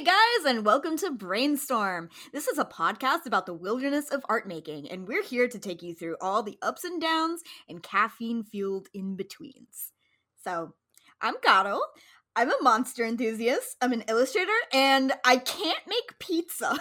[0.00, 2.08] Hey guys, and welcome to Brainstorm.
[2.32, 5.82] This is a podcast about the wilderness of art making, and we're here to take
[5.82, 9.92] you through all the ups and downs and caffeine fueled in betweens.
[10.42, 10.72] So,
[11.20, 11.80] I'm Gato.
[12.34, 16.78] I'm a monster enthusiast, I'm an illustrator, and I can't make pizza.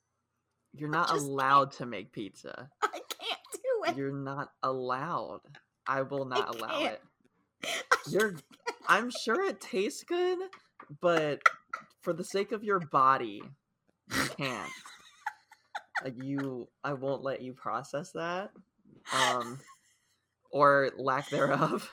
[0.74, 2.68] You're not allowed to make pizza.
[2.82, 3.96] I can't do it.
[3.96, 5.42] You're not allowed.
[5.86, 6.98] I will not allow can't.
[7.62, 7.70] it.
[8.08, 8.34] You're
[8.88, 10.40] I'm sure it tastes good,
[11.00, 11.42] but
[12.00, 13.42] for the sake of your body,
[14.14, 14.70] you can't.
[16.02, 18.50] Like you I won't let you process that.
[19.14, 19.58] Um
[20.50, 21.90] or lack thereof.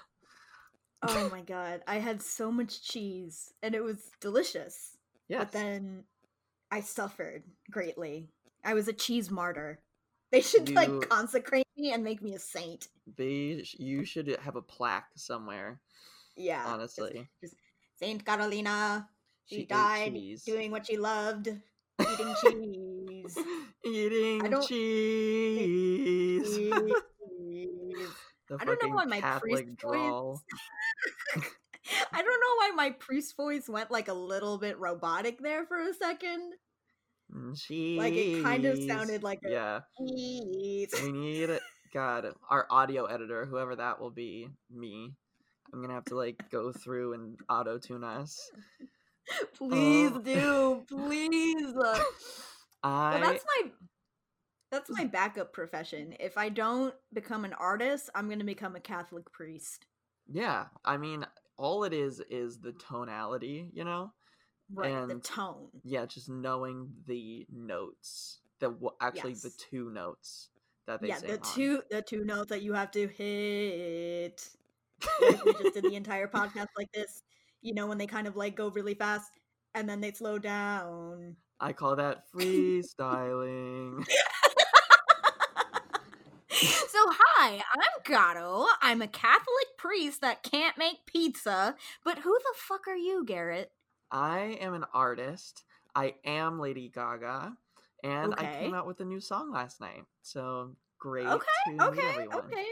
[1.08, 4.98] oh my god, I had so much cheese, and it was delicious.
[5.28, 5.40] Yes.
[5.44, 6.04] But then
[6.72, 8.30] I suffered greatly.
[8.64, 9.80] I was a cheese martyr.
[10.32, 12.88] They should You- like consecrate me and make me a saint.
[13.16, 15.80] They sh- you should have a plaque somewhere,
[16.36, 16.64] Yeah.
[16.66, 17.30] honestly.
[17.42, 17.56] just
[18.00, 19.10] Saint Catalina.
[19.50, 20.14] She, died
[20.46, 23.38] doing what she loved, eating cheese.
[23.86, 26.56] Eating cheese.
[26.56, 26.94] Cheese.
[28.60, 30.40] I don't know why my Catholic priest voice-
[32.14, 35.80] I don't know why my priest voice went like a little bit robotic there for
[35.80, 36.54] a second.
[37.56, 37.98] Cheese.
[37.98, 40.94] Like it kind of sounded like a Yeah, cheese.
[41.04, 41.62] we need it.
[41.94, 45.12] God, our audio editor, whoever that will be, me.
[45.74, 48.50] I'm gonna have to like go through and auto tune us.
[49.58, 50.20] Please Oh.
[50.20, 51.74] do, please.
[51.76, 52.04] Uh,
[52.84, 53.72] I Well, that's my
[54.72, 56.16] that's my backup profession.
[56.20, 59.86] If I don't become an artist, I'm going to become a Catholic priest.
[60.30, 61.26] yeah, I mean,
[61.58, 64.12] all it is is the tonality, you know.
[64.74, 65.70] Right, the And- tone.
[65.84, 70.50] Yeah, just knowing the notes, the w- actually the two notes
[70.86, 71.54] that they Yeah, the on.
[71.56, 74.50] two the two notes that you have to hit.
[75.46, 77.24] We just did the entire podcast like this.
[77.62, 79.32] You know when they kind of like go really fast
[79.74, 81.36] and then they slow down.
[81.60, 84.06] I call that freestyling.
[86.52, 88.66] so hi, I'm Gato.
[88.82, 91.76] I'm a Catholic priest that can't make pizza.
[92.04, 93.72] But who the fuck are you, Garrett?
[94.12, 95.64] I am an artist.
[95.96, 97.58] I am Lady Gaga,
[98.04, 100.04] and I came out with a new song last night.
[100.22, 102.38] So great Okay, to meet Okay, everyone.
[102.38, 102.66] okay.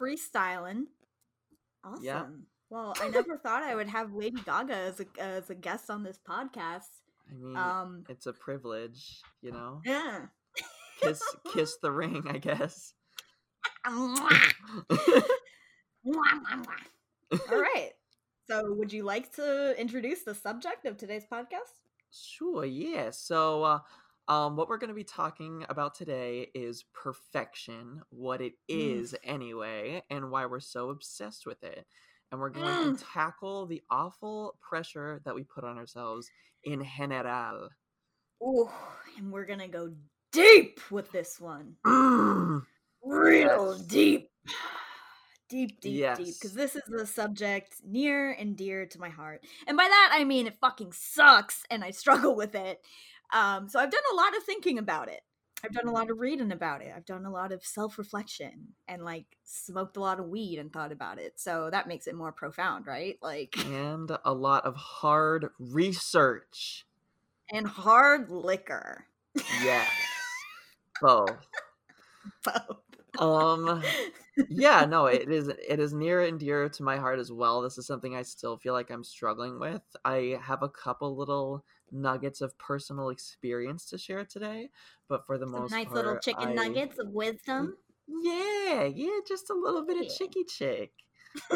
[0.00, 0.84] Freestyling.
[1.84, 2.46] Awesome.
[2.70, 6.02] Well, I never thought I would have Lady Gaga as a as a guest on
[6.02, 6.88] this podcast.
[7.30, 9.80] I mean, Um, it's a privilege, you know.
[9.84, 10.26] yeah.
[11.02, 12.94] Kiss, kiss the ring, I guess.
[13.86, 14.14] All
[17.50, 17.90] right.
[18.50, 21.72] So, would you like to introduce the subject of today's podcast?
[22.10, 23.10] Sure, yeah.
[23.10, 23.78] So, uh,
[24.26, 29.16] um, what we're going to be talking about today is perfection, what it is Mm.
[29.24, 31.86] anyway, and why we're so obsessed with it.
[32.30, 36.30] And we're going to tackle the awful pressure that we put on ourselves
[36.64, 37.70] in general.
[38.42, 38.68] Ooh,
[39.16, 39.92] and we're gonna go
[40.32, 41.74] deep with this one.
[41.84, 42.62] Mm.
[43.02, 43.86] Real Yes.
[43.86, 44.30] deep.
[45.48, 46.34] Deep, deep, deep.
[46.34, 49.42] Because this is a subject near and dear to my heart.
[49.66, 52.80] And by that, I mean it fucking sucks and I struggle with it.
[53.32, 55.22] Um, so I've done a lot of thinking about it.
[55.64, 56.92] I've done a lot of reading about it.
[56.96, 60.72] I've done a lot of self reflection and like smoked a lot of weed and
[60.72, 61.40] thought about it.
[61.40, 63.18] So that makes it more profound, right?
[63.22, 66.86] Like, and a lot of hard research.
[67.52, 69.06] and hard liquor.
[69.62, 69.90] Yes.
[71.00, 71.46] Both.
[72.44, 72.78] Both.
[73.18, 73.82] Um
[74.48, 77.62] yeah, no, it is it is near and dear to my heart as well.
[77.62, 79.82] This is something I still feel like I'm struggling with.
[80.04, 84.70] I have a couple little nuggets of personal experience to share today,
[85.08, 87.76] but for the Some most nice part, little chicken I- nuggets of wisdom.
[88.06, 90.14] Yeah, yeah, just a little bit of Yeah.
[90.16, 90.92] chicky chick.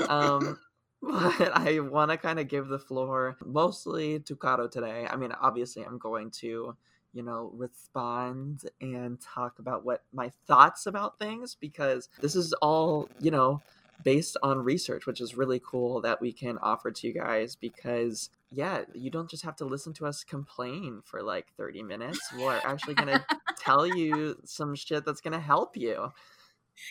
[0.09, 0.59] Um
[1.03, 5.04] but I want to kind of give the floor mostly to Kato today.
[5.10, 6.76] I mean, obviously, I'm going to,
[7.12, 13.09] you know, respond and talk about what my thoughts about things because this is all,
[13.19, 13.60] you know,
[14.02, 18.30] based on research, which is really cool that we can offer to you guys because,
[18.50, 22.20] yeah, you don't just have to listen to us complain for like 30 minutes.
[22.37, 23.25] We're actually going to
[23.58, 26.12] tell you some shit that's going to help you.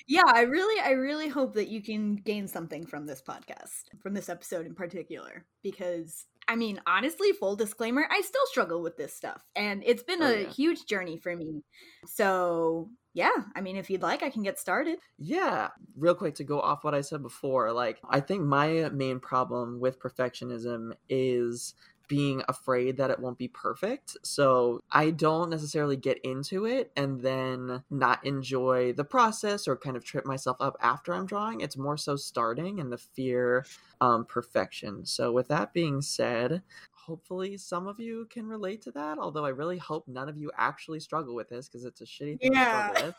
[0.07, 4.13] yeah i really i really hope that you can gain something from this podcast from
[4.13, 9.13] this episode in particular because i mean honestly full disclaimer i still struggle with this
[9.13, 10.53] stuff and it's been Oh, a yeah.
[10.55, 11.63] huge journey for me
[12.05, 16.43] so yeah i mean if you'd like i can get started Yeah, real quick to
[16.43, 20.95] go off what I said before, like I think my uh, main problem with perfectionism
[21.09, 21.75] is
[22.11, 24.17] being afraid that it won't be perfect.
[24.21, 29.95] So I don't necessarily get into it and then not enjoy the process or kind
[29.95, 31.61] of trip myself up after I'm drawing.
[31.61, 33.65] It's more so starting and the fear
[34.01, 35.05] um perfection.
[35.05, 39.17] So with that being said, hopefully some of you can relate to that.
[39.17, 42.41] Although I really hope none of you actually struggle with this because it's a shitty
[42.41, 42.59] thing Yeah.
[42.59, 43.15] to struggle with.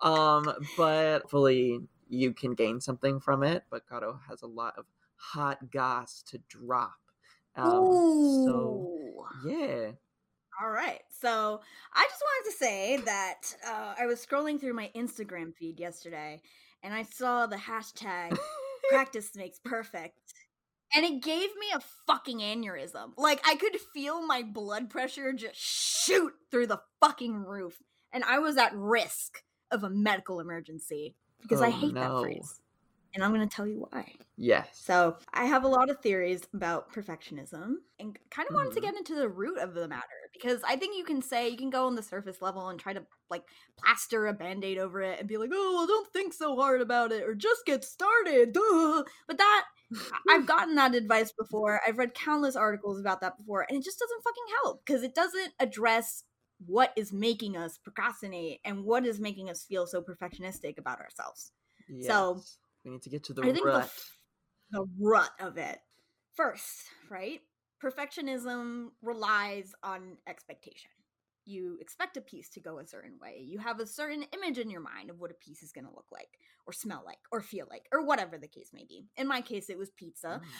[0.00, 3.64] Um, but hopefully you can gain something from it.
[3.70, 4.86] But Kato has a lot of
[5.16, 6.94] hot goss to drop.
[7.56, 9.24] Um, so Ooh.
[9.46, 9.90] yeah.
[10.62, 11.00] All right.
[11.20, 11.60] So
[11.94, 16.40] I just wanted to say that uh, I was scrolling through my Instagram feed yesterday
[16.82, 18.36] and I saw the hashtag
[18.90, 20.18] practice makes perfect.
[20.94, 23.12] And it gave me a fucking aneurysm.
[23.16, 27.78] Like I could feel my blood pressure just shoot through the fucking roof.
[28.12, 29.38] And I was at risk
[29.70, 32.00] of a medical emergency because I Oh, hate no.
[32.00, 32.60] that phrase.
[33.14, 34.14] And I'm going to tell you why.
[34.36, 34.88] yes.
[34.88, 38.86] So I have a lot of theories about perfectionism and kind of wanted to Mhm.
[38.86, 41.70] get into the root of the matter because I think you can say you can
[41.70, 43.44] go on the surface level and try to like
[43.78, 47.12] plaster a band-aid over it and be like, oh, well, don't think so hard about
[47.12, 48.52] it or just get started.
[48.52, 49.04] Duh.
[49.28, 49.66] But that
[50.28, 51.80] I've gotten that advice before.
[51.86, 55.14] I've read countless articles about that before, and it just doesn't fucking help because it
[55.14, 56.24] doesn't address
[56.64, 61.52] what is making us procrastinate and what is making us feel so perfectionistic about ourselves.
[61.98, 62.58] So, Yes.
[62.84, 63.90] We need to get to the I think the rut.
[64.70, 65.78] the rut of it.
[66.34, 67.40] First, right?
[67.82, 70.90] Perfectionism relies on expectation.
[71.44, 73.40] You expect a piece to go a certain way.
[73.44, 75.90] You have a certain image in your mind of what a piece is going to
[75.94, 79.06] look like, or smell like, or feel like, or whatever the case may be.
[79.16, 80.40] In my case, it was pizza.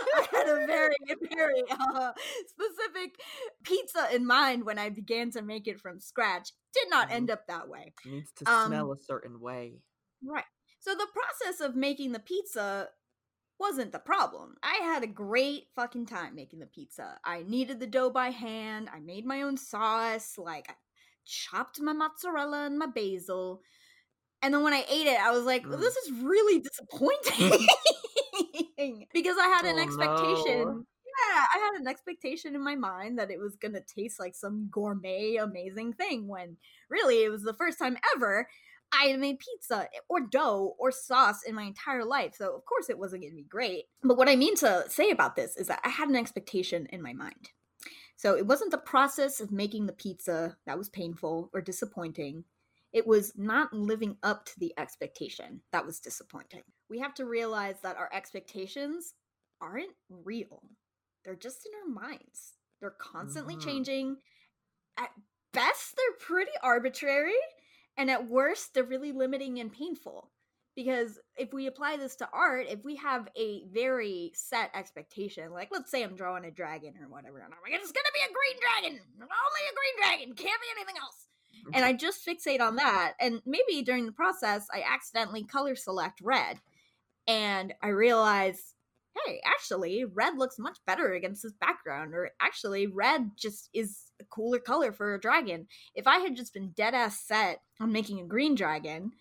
[0.00, 0.24] Mm.
[0.32, 0.96] I had a very,
[1.34, 2.12] very uh,
[2.46, 3.14] specific
[3.62, 6.50] pizza in mind when I began to make it from scratch.
[6.74, 7.12] Did not Mhm.
[7.14, 7.94] end up that way.
[8.04, 9.80] needs to Um, smell a certain way.
[10.22, 10.44] Right.
[10.80, 12.88] So the process of making the pizza
[13.58, 14.56] wasn't the problem.
[14.62, 17.18] I had a great fucking time making the pizza.
[17.24, 18.88] I kneaded the dough by hand.
[18.92, 20.38] I made my own sauce.
[20.38, 20.74] Like I
[21.24, 23.62] chopped my mozzarella and my basil.
[24.40, 25.80] And then when I ate it, I was like, Mm.
[25.80, 27.66] this is really disappointing.
[29.12, 30.64] because I had an Oh, expectation.
[30.64, 30.84] no.
[31.26, 34.36] Yeah, I had an expectation in my mind that it was going to taste like
[34.36, 36.56] some gourmet amazing thing when
[36.88, 38.48] really it was the first time ever
[38.92, 42.34] I had made pizza or dough or sauce in my entire life.
[42.36, 43.84] So, of course, it wasn't going to be great.
[44.02, 47.02] But what I mean to say about this is that I had an expectation in
[47.02, 47.50] my mind.
[48.16, 52.44] So, it wasn't the process of making the pizza that was painful or disappointing.
[52.92, 56.62] It was not living up to the expectation that was disappointing.
[56.88, 59.14] We have to realize that our expectations
[59.60, 60.62] aren't real,
[61.24, 62.54] they're just in our minds.
[62.80, 63.60] They're constantly Mhm.
[63.60, 64.22] changing.
[64.96, 65.10] At
[65.52, 67.36] best, they're pretty arbitrary
[67.98, 70.30] and at worst they're really limiting and painful
[70.74, 75.68] because if we apply this to art if we have a very set expectation like
[75.72, 78.32] let's say i'm drawing a dragon or whatever and i'm like it's gonna be a
[78.32, 81.26] green dragon only a green dragon can't be anything else.
[81.74, 86.20] And i just fixate on that and maybe during the process i accidentally color select
[86.22, 86.60] red
[87.26, 88.74] and i realize
[89.24, 94.24] hey actually red looks much better against this background or actually red just is a
[94.24, 98.20] cooler color for a dragon if I had just been dead ass set on making
[98.20, 99.12] a green dragon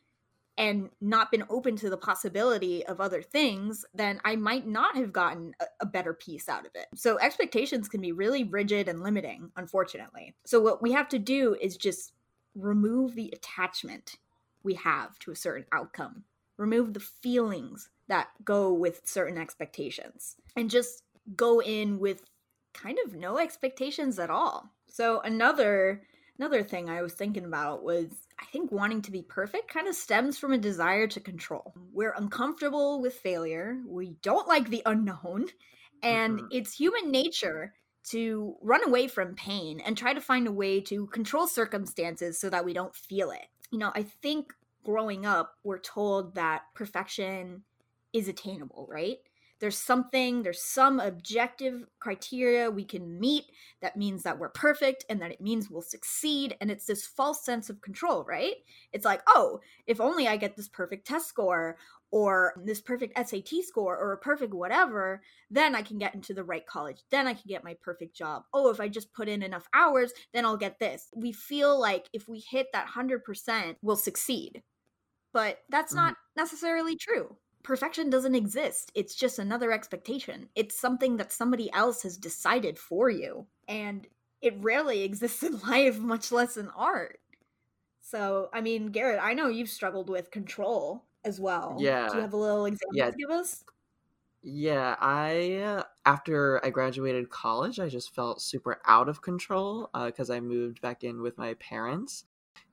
[0.57, 5.13] and not been open to the possibility of other things, then I might not have
[5.13, 6.87] gotten a, a better piece out of it.
[6.95, 10.35] So expectations can be really rigid and limiting, unfortunately.
[10.45, 12.11] So what we have to do is just
[12.55, 14.15] remove the attachment
[14.63, 16.23] we have to a certain outcome,
[16.57, 21.03] remove the feelings that go with certain expectations, and just
[21.35, 22.23] go in with
[22.73, 24.69] kind of no expectations at all.
[24.87, 26.03] So another
[26.39, 29.95] another thing I was thinking about was I think wanting to be perfect kind of
[29.95, 31.73] stems from a desire to control.
[31.91, 33.81] We're uncomfortable with failure.
[33.87, 35.47] We don't like the unknown,
[36.03, 36.51] and Mhm.
[36.51, 37.73] it's human nature
[38.11, 42.49] to run away from pain and try to find a way to control circumstances so
[42.49, 43.47] that we don't feel it.
[43.71, 44.53] You know, I think
[44.85, 47.63] growing up we're told that perfection
[48.17, 49.17] is attainable, right?
[49.59, 53.45] there's something there's some objective criteria we can meet
[53.81, 57.43] that means that we're perfect and that it means we'll succeed and it's this false
[57.43, 58.55] sense of control right?
[58.93, 61.77] It's like oh if only i get this perfect test score
[62.09, 66.43] or this perfect SAT score or a perfect whatever then i can get into the
[66.43, 68.43] right college then i can get my perfect job.
[68.53, 71.07] Oh if i just put in enough hours then i'll get this.
[71.15, 74.61] We feel like if we hit that 100% we'll succeed.
[75.33, 76.05] But that's mm-hmm.
[76.05, 78.93] not necessarily true perfection doesn't exist.
[78.95, 80.47] It's just another expectation.
[80.55, 83.45] It's something that somebody else has decided for you.
[83.67, 84.07] And
[84.41, 87.19] it rarely exists in life, much less in art.
[87.99, 91.75] So, I mean, Garrett, I know you've struggled with control as well.
[91.77, 92.07] Yeah.
[92.07, 93.11] Do you have a little example Yeah.
[93.11, 93.65] to give us?
[94.41, 100.29] Yeah, I uh, after I graduated college, I just felt super out of control because
[100.29, 102.23] I moved back in with my parents.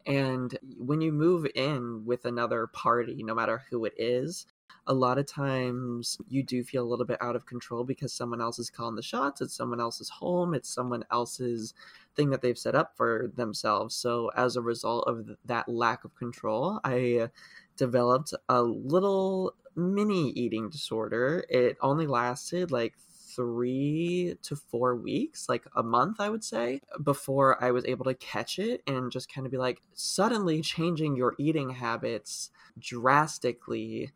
[0.06, 4.46] And when you move in with another party, no matter who it is,
[4.86, 8.40] a lot of times you do feel a little bit out of control because someone
[8.40, 9.40] else is calling the shots.
[9.40, 10.54] It's someone else's home.
[10.54, 11.74] It's someone else's
[12.16, 13.94] thing that they've set up for themselves.
[13.94, 17.28] So, as a result of that lack of control, I
[17.76, 21.44] developed a little mini eating disorder.
[21.48, 22.94] It only lasted like
[23.34, 28.14] three to four weeks, like a month, I would say, before I was able to
[28.14, 34.12] catch it and just kind of be like, suddenly changing your eating habits drastically,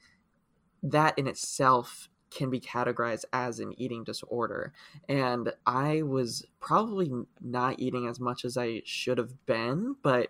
[0.82, 4.72] that in itself can be categorized as an eating disorder.
[5.08, 10.28] And I was probably not eating as much as I should have been, but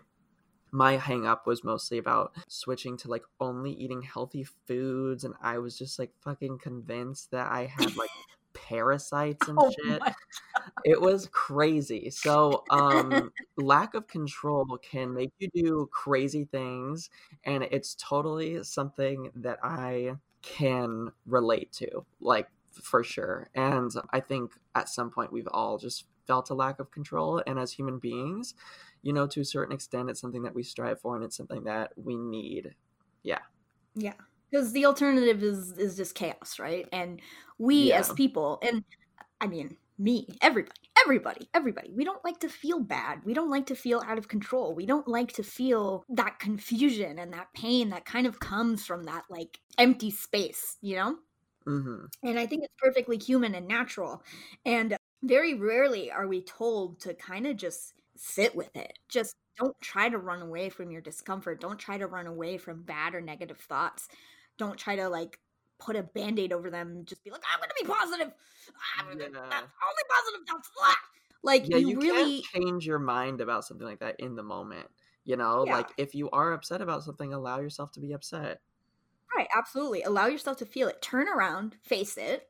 [0.70, 5.58] my hang up was mostly about switching to like only eating healthy foods and I
[5.58, 8.10] was just like fucking convinced that I had like
[8.52, 10.02] parasites and oh shit.
[10.84, 12.10] It was crazy.
[12.10, 17.10] So, um lack of control can make you do crazy things
[17.44, 22.04] and it's totally something that I can relate to.
[22.20, 23.48] Like for sure.
[23.54, 27.58] And I think at some point we've all just felt a lack of control and
[27.58, 28.54] as human beings,
[29.02, 31.64] you know, to a certain extent it's something that we strive for and it's something
[31.64, 32.74] that we need.
[33.22, 33.40] Yeah.
[33.94, 34.14] Yeah
[34.50, 37.20] because the alternative is is just chaos right and
[37.58, 37.98] we yeah.
[37.98, 38.84] as people and
[39.40, 40.72] i mean me everybody
[41.04, 41.92] everybody everybody.
[41.94, 43.20] We don't like to feel bad.
[43.24, 44.74] We don't like to feel out of control.
[44.74, 49.04] We don't like to feel that confusion and that pain that kind of comes from
[49.04, 51.16] that like empty space you know?
[51.66, 52.06] Mm-hmm.
[52.26, 54.22] and i think it's perfectly human and natural.
[54.64, 58.98] And very rarely are we told to kind of just sit with it.
[59.08, 61.60] Just don't try to run away from your discomfort.
[61.60, 64.08] Don't try to run away from bad or negative thoughts.
[64.56, 65.38] Don't try to like
[65.78, 68.32] put a band-aid over them and just be like i'm gonna be positive.
[68.70, 69.26] Ah, I'm yeah.
[69.26, 70.70] only positive thoughts
[71.42, 74.42] like yeah, you, you really can't change your mind about something like that in the
[74.42, 74.88] moment
[75.28, 75.64] you know?
[75.66, 75.76] Yeah.
[75.76, 78.60] like if you are upset about something allow yourself to be upset.
[79.36, 80.02] Right absolutely.
[80.02, 81.02] Allow yourself to feel it.
[81.02, 82.48] Turn around face it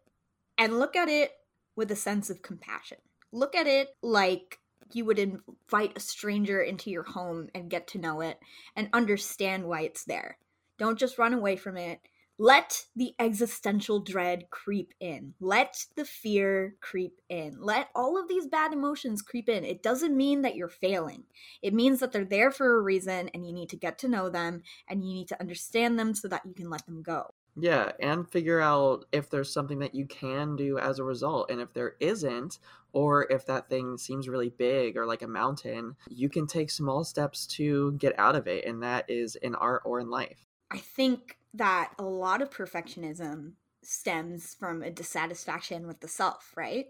[0.56, 1.32] and look at it
[1.74, 2.98] with a sense of compassion.
[3.32, 4.60] Look at it like
[4.92, 8.38] you would invite a stranger into your home and get to know it
[8.76, 10.38] and understand why it's there.
[10.78, 11.98] Don't just run away from it.
[12.40, 15.34] Let the existential dread creep in.
[15.40, 17.56] Let the fear creep in.
[17.60, 19.64] Let all of these bad emotions creep in.
[19.64, 21.24] It doesn't mean that you're failing.
[21.62, 24.28] It means that they're there for a reason and you need to get to know
[24.28, 27.34] them and you need to understand them so that you can let them go.
[27.56, 31.50] Yeah, and figure out if there's something that you can do as a result.
[31.50, 32.60] And if there isn't,
[32.92, 37.02] or if that thing seems really big or like a mountain, you can take small
[37.02, 38.64] steps to get out of it.
[38.64, 40.47] And that is in art or in life.
[40.70, 46.86] I think that a lot of perfectionism stems from a dissatisfaction with the self, right?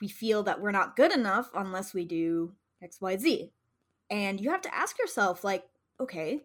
[0.00, 3.50] We feel that we're not good enough unless we do XYZ.
[4.10, 5.64] And you have to ask yourself, like,
[6.00, 6.42] okay,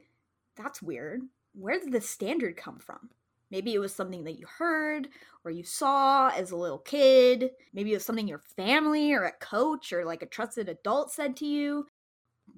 [0.55, 1.21] that's weird.
[1.53, 3.09] Where did the standard come from?
[3.51, 5.09] Maybe it was something that you heard
[5.45, 7.51] or you saw as a little kid.
[7.73, 11.37] Maybe it was something your family or a coach or like a trusted adult said
[11.37, 11.85] to you.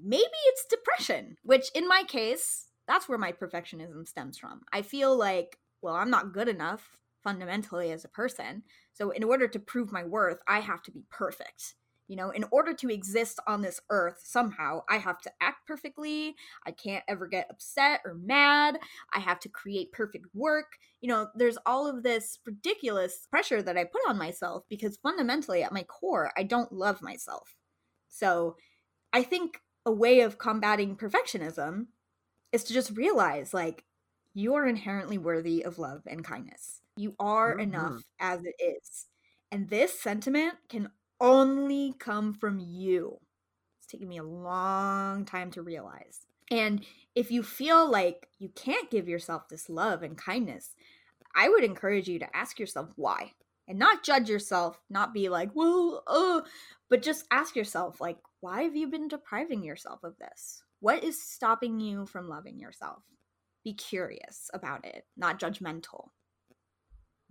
[0.01, 4.61] Maybe it's depression, which in my case, that's where my perfectionism stems from.
[4.71, 8.63] I feel like, well, I'm not good enough fundamentally as a person.
[8.93, 11.75] So, in order to prove my worth, I have to be perfect.
[12.07, 16.35] You know, in order to exist on this earth somehow, I have to act perfectly.
[16.65, 18.77] I can't ever get upset or mad.
[19.11, 20.77] I have to create perfect work.
[21.01, 25.63] You know, there's all of this ridiculous pressure that I put on myself because fundamentally,
[25.63, 27.55] at my core, I don't love myself.
[28.07, 28.55] So,
[29.11, 31.87] I think a way of combating perfectionism
[32.55, 33.83] is to just realize like
[34.33, 36.81] you are inherently worthy of love and kindness.
[36.97, 37.62] You are mm-hmm.
[37.62, 39.05] enough as it is.
[39.51, 40.89] And this sentiment can
[41.21, 43.19] only come from you.
[43.79, 46.21] It's taken me a long time to realize.
[46.51, 46.85] And
[47.15, 50.75] if you feel like you can't give yourself this love and kindness,
[51.35, 53.33] I would encourage you to ask yourself why
[53.67, 56.41] and not judge yourself, not be like, well, uh,
[56.89, 60.63] but just ask yourself, like, why have you been depriving yourself of this?
[60.79, 63.03] What is stopping you from loving yourself?
[63.63, 66.10] Be curious about it, not judgmental.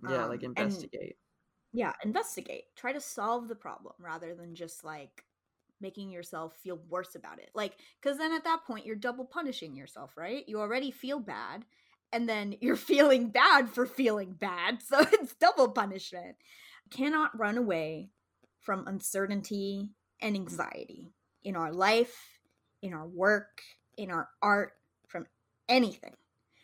[0.08, 1.00] Yeah, um, like investigate.
[1.02, 1.12] And,
[1.80, 2.64] yeah, investigate.
[2.76, 5.24] Try to solve the problem rather than just like
[5.80, 7.50] making yourself feel worse about it.
[7.54, 10.44] Like, because then at that point, you're double punishing yourself, right?
[10.48, 11.64] You already feel bad,
[12.12, 14.82] and then you're feeling bad for feeling bad.
[14.82, 16.36] So it's double punishment.
[16.90, 18.10] Cannot run away
[18.60, 22.33] from uncertainty and anxiety in our life,
[22.84, 23.62] in our work,
[23.96, 24.74] in our art,
[25.08, 25.26] from
[25.68, 26.14] anything.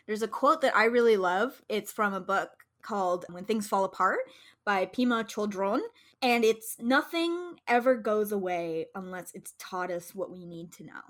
[0.06, 1.62] There's a quote that I really love.
[1.68, 2.50] It's from a book
[2.82, 4.18] called When Things Fall Apart
[4.64, 5.80] by Pema Chödrön.
[6.22, 11.00] And it's nothing ever goes away unless it's taught us what we need to know.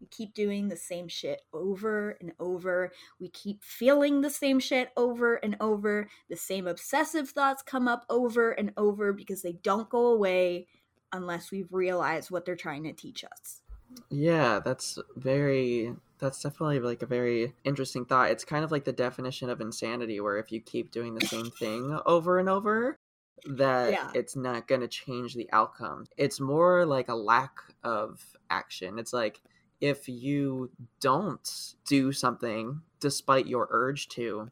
[0.00, 2.92] We keep doing the same shit over and over.
[3.18, 6.08] We keep feeling the same shit over and over.
[6.28, 10.68] The same obsessive thoughts come up over and over because they don't go away
[11.12, 13.62] unless we've realized what they're trying to teach us.
[14.10, 18.30] Yeah, that's very that's definitely like a very interesting thought.
[18.30, 21.50] It's kind of like the definition of insanity where if you keep doing the same
[21.50, 22.98] thing over and over,
[23.46, 24.10] that Yeah.
[24.14, 26.06] it's not going to change the outcome.
[26.16, 28.98] It's more like a lack of action.
[28.98, 29.40] It's like
[29.80, 30.70] if you
[31.00, 34.50] don't do something despite your urge to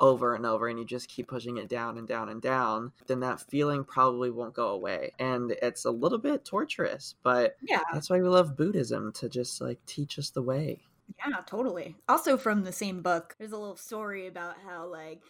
[0.00, 3.18] over and over and you just keep pushing it down and down and down, then
[3.20, 5.12] that feeling probably won't go away.
[5.18, 9.60] And it's a little bit torturous, but Yeah, that's why we love Buddhism to just
[9.60, 10.86] like teach us the way.
[11.26, 11.96] yeah, totally.
[12.08, 15.22] Also from the same book, there's a little story about how like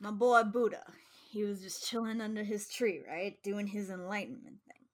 [0.00, 0.84] my boy Buddha,
[1.30, 4.86] he was just chilling under his tree, right, doing his enlightenment thing.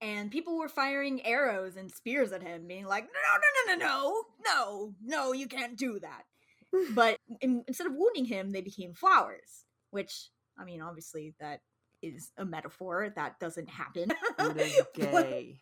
[0.00, 3.86] And people were firing arrows and spears at him, being like, "No, no, no, no,
[3.86, 6.24] no, no, no, you can't do that."
[6.94, 9.64] but in, instead of wounding him, they became flowers.
[9.90, 11.60] Which, I mean, obviously, that
[12.02, 13.12] is a metaphor.
[13.14, 14.10] That doesn't happen.
[14.38, 15.58] Buddha's But gay.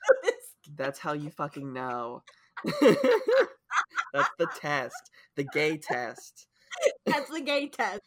[0.76, 2.22] That's how you fucking know.
[2.80, 5.10] That's the test.
[5.36, 6.46] The gay test.
[7.06, 8.00] That's the gay test.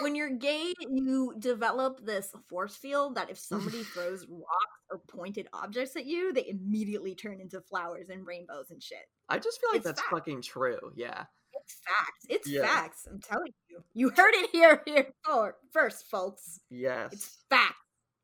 [0.00, 5.48] When you're gay, you develop this force field that if somebody throws rocks or pointed
[5.52, 8.98] objects at you, they immediately turn into flowers and rainbows and shit.
[9.28, 10.12] I just feel like It's that's fact.
[10.12, 10.78] fucking true.
[10.96, 11.24] Yeah.
[11.52, 12.26] It's facts.
[12.28, 12.62] It's Yeah.
[12.62, 13.06] facts.
[13.10, 13.82] I'm telling you.
[13.94, 16.60] You heard it here, here for- first, folks.
[16.70, 17.12] Yes.
[17.12, 17.74] It's fact.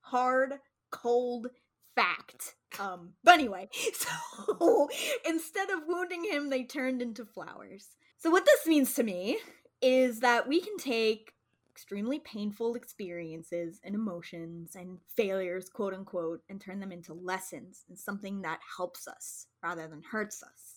[0.00, 1.49] Hard, cold
[1.95, 2.54] fact.
[2.78, 4.88] Um, but anyway, so
[5.26, 7.88] instead of wounding him, they turned into flowers.
[8.18, 9.38] So what this means to me
[9.83, 11.33] is that we can take
[11.71, 17.99] extremely painful experiences and emotions and failures, quote unquote, and turn them into lessons and
[17.99, 20.75] something that helps us rather than hurts us.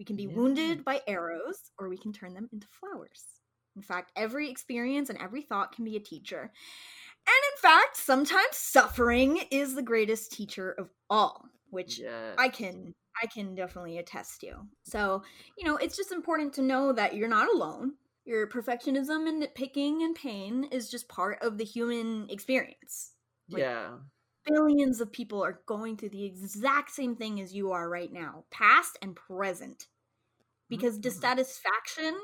[0.00, 0.34] We can be Yeah.
[0.34, 3.22] wounded by arrows or we can turn them into flowers.
[3.76, 6.40] In fact, every experience and every thought can be a teacher.
[6.40, 12.00] And in fact, sometimes suffering is the greatest teacher of all, which.
[12.38, 14.66] I can I can definitely attest to.
[14.84, 15.22] So,
[15.58, 17.98] you know, it's just important to know that you're not alone.
[18.24, 23.12] Your perfectionism and nitpicking and pain is just part of the human experience.
[23.50, 23.98] like- Yeah.
[24.46, 28.46] Billions of people are going through the exact same thing as you are right now,
[28.50, 29.88] past and present.
[30.70, 31.02] Because Mhm.
[31.02, 32.18] dissatisfaction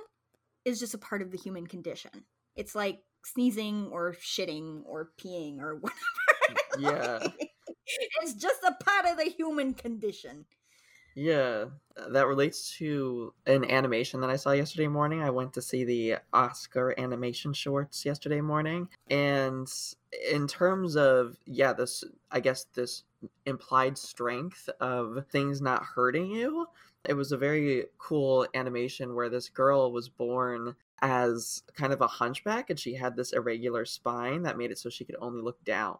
[0.64, 2.24] is just a part of the human condition.
[2.54, 6.60] It's like sneezing or shitting or peeing or whatever.
[6.78, 7.28] Yeah.
[8.22, 10.46] it's just a part of the human condition.
[11.18, 11.66] Yeah,
[12.10, 15.22] that relates to an animation that I saw yesterday morning.
[15.22, 18.88] I went to see the Oscar animation shorts yesterday morning.
[19.08, 19.66] And
[20.30, 23.04] in terms of, yeah, this, I guess, this
[23.46, 26.66] implied strength of things not hurting you,
[27.08, 32.06] it was a very cool animation where this girl was born as kind of a
[32.06, 35.62] hunchback and she had this irregular spine that made it so she could only look
[35.64, 35.98] down.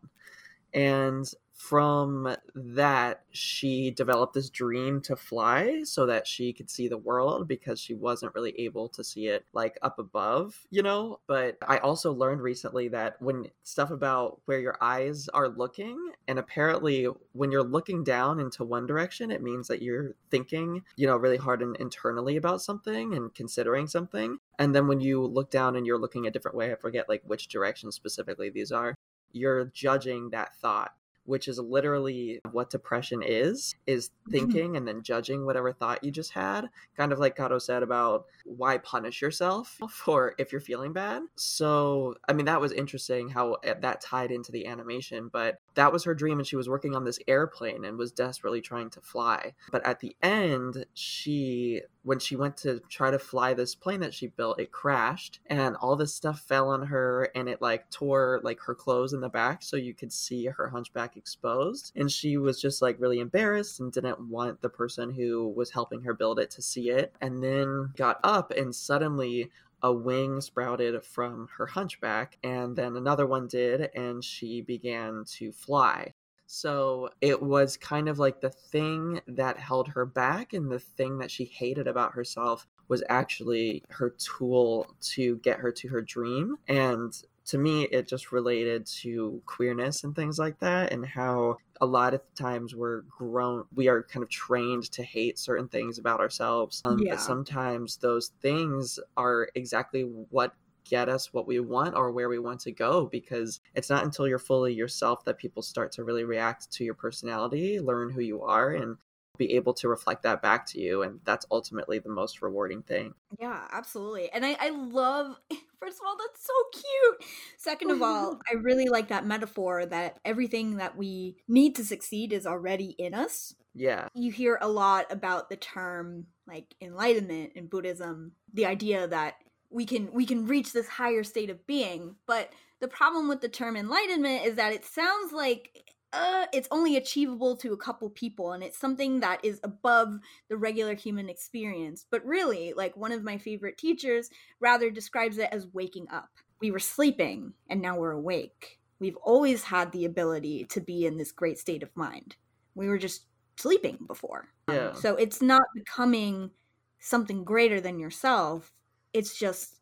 [0.77, 6.99] And from that, she developed this dream to fly so that she could see the
[6.99, 11.19] world because she wasn't really able to see it like up above, you know?
[11.27, 16.39] But I also learned recently that when stuff about where your eyes are looking, and
[16.39, 21.17] apparently when you're looking down into one direction, it means that you're thinking, you know,
[21.17, 24.39] really hard and internally about something and considering something.
[24.59, 27.23] And then when you look down and you're looking a different way, I forget like
[27.25, 28.95] which direction specifically these are
[29.33, 30.93] you're judging that thought
[31.27, 36.33] which is literally what depression is is thinking and then judging whatever thought you just
[36.33, 41.23] had kind of like kato said about why punish yourself for if you're feeling bad.
[41.35, 45.93] So i mean that was interesting how uh, that tied into the animation but that
[45.93, 49.01] was her dream and she was working on this airplane and was desperately trying to
[49.01, 49.55] fly.
[49.71, 54.15] But at the end she when she went to try to fly this plane that
[54.15, 58.41] she built it crashed and all this stuff fell on her and it like tore
[58.43, 61.93] like her clothes in the back so you could see her hunchback exposed.
[61.95, 66.03] And she was just like really embarrassed and didn't want the person who was helping
[66.03, 69.51] her build it to see it and then got up and suddenly
[69.87, 75.53] a wing sprouted from her hunchback and then another one did and she began to
[75.53, 76.13] fly
[76.47, 81.19] so it was kind of like the thing that held her back and the thing
[81.19, 86.57] that she hated about herself was actually her tool to get her to her dream.
[86.69, 87.13] And
[87.47, 92.15] to me, it just related to queerness and things like that, and how a lot
[92.15, 96.83] of times we're grown, we are kind of trained to hate certain things about ourselves.
[96.85, 97.15] Um, Yeah.
[97.15, 100.55] But sometimes those things are exactly what
[100.89, 104.29] get us what we want or where we want to go because it's not until
[104.29, 108.43] you're fully yourself that people start to really react to your personality, learn who you
[108.43, 108.97] are, and
[109.37, 111.03] be able to reflect that back to you.
[111.03, 113.15] And that's ultimately the most rewarding thing.
[113.39, 114.31] Yeah, absolutely.
[114.31, 115.37] And I, I love,
[115.81, 117.31] first of all, that's so cute.
[117.57, 122.33] Second of all, I really like that metaphor that everything that we need to succeed
[122.33, 123.55] is already in us.
[123.75, 124.09] Yeah.
[124.15, 129.35] You hear a lot about the term like enlightenment in Buddhism, the idea that
[129.69, 133.49] we can we can reach this higher state of being, but the problem with the
[133.49, 138.53] term enlightenment is that it sounds like uh, it's only achievable to a couple people
[138.53, 142.07] and it's something that is above the regular human experience.
[142.11, 146.31] But really, like one of my favorite teachers rather describes it as waking up.
[146.61, 148.81] We were sleeping and now we're awake.
[148.99, 152.37] We've always had the ability to be in this great state of mind.
[152.75, 153.27] We were just
[153.57, 154.49] sleeping before.
[154.71, 154.89] Yeah.
[154.89, 156.51] Um, so it's not becoming
[156.99, 158.73] something greater than yourself,
[159.13, 159.81] it's just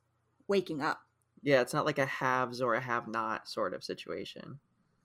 [0.49, 1.01] waking up.
[1.43, 4.59] Yeah, it's not like a haves or a have not sort of situation.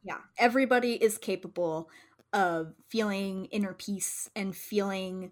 [0.03, 0.19] Yeah.
[0.37, 1.89] Everybody is capable
[2.33, 5.31] of feeling inner peace and feeling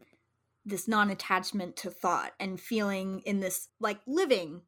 [0.65, 4.61] this non attachment to thought and feeling in this, like, living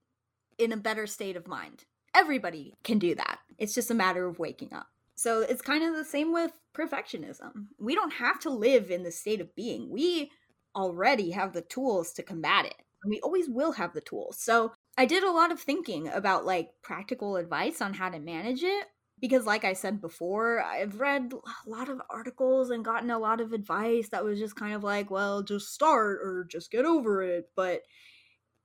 [0.57, 1.85] in a better state of mind.
[2.15, 3.39] Everybody can do that.
[3.57, 4.87] It's just a matter of waking up.
[5.15, 7.67] So it's kind of the same with perfectionism.
[7.77, 9.89] We don't have to live in the state of being.
[9.89, 10.31] We
[10.75, 12.75] already have the tools to combat it.
[13.05, 14.37] We always will have the tools.
[14.39, 18.63] So I did a lot of thinking about like practical advice on how to manage
[18.63, 18.87] it
[19.19, 23.41] because like I said before, I've read a lot of articles and gotten a lot
[23.41, 27.21] of advice that was just kind of like, well, just start or just get over
[27.23, 27.81] it, but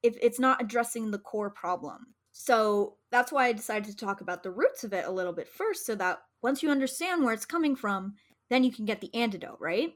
[0.03, 2.15] if it's not addressing the core problem.
[2.33, 5.49] So that's why I decided to talk about the roots of it a little bit
[5.49, 8.15] first so that once you understand where it's coming from,
[8.51, 9.93] then you can get the antidote, right?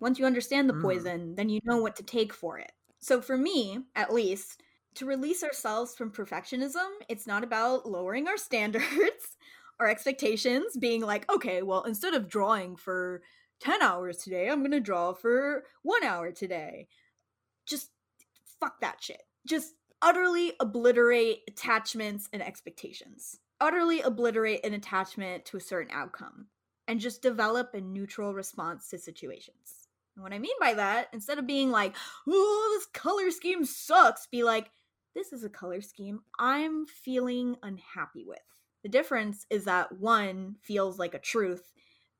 [0.00, 0.80] Once you understand the Mm.
[0.82, 2.72] poison, then you know what to take for it.
[2.98, 4.62] So for me, at least,
[4.94, 9.36] to release ourselves from perfectionism, it's not about lowering our standards
[9.82, 13.22] or expectations, being like, okay, well, instead of drawing for
[13.60, 16.88] 10 hours today, I'm to draw for one hour today.
[17.66, 17.90] Just
[18.60, 19.22] fuck that shit.
[19.46, 23.38] Just utterly obliterate attachments and expectations.
[23.60, 26.46] Utterly obliterate an attachment to a certain outcome
[26.86, 29.88] and just develop a neutral response to situations.
[30.14, 31.94] And what I mean by that, instead of being like,
[32.28, 34.70] oh, this color scheme sucks, be like,
[35.14, 38.38] this is a color scheme I'm feeling unhappy with.
[38.82, 41.72] The difference is that one feels like a truth,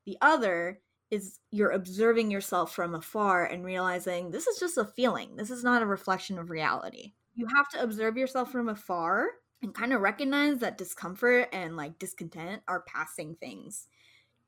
[0.05, 0.79] the other
[1.11, 5.35] is you're observing yourself from afar and realizing this is just a feeling.
[5.35, 7.13] This is not a reflection of reality.
[7.35, 9.27] You have to observe yourself from afar
[9.61, 13.87] and kind of recognize that discomfort and like discontent are passing things.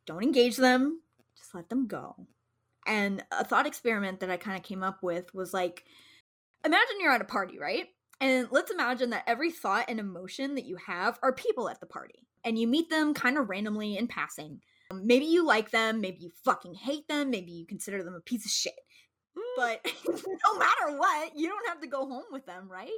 [0.06, 1.02] Don't engage them,
[1.38, 2.16] just let them go.
[2.88, 5.86] And a thought experiment that I kind of came up with was like
[6.66, 7.88] imagine you're at a party, right?
[8.22, 11.86] And let's imagine that every thought and emotion that you have are people at the
[11.86, 14.62] party, and you meet them kind of randomly in passing.
[14.94, 18.46] Maybe you like them, maybe you fucking hate them, maybe you consider them a piece
[18.46, 18.74] of shit.
[19.38, 19.42] Mm.
[19.58, 22.90] But no matter what, you don't have to go home with them, right?